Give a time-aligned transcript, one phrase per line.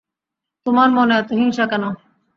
[0.65, 1.83] তোমার মনে এত হিংসা কেন?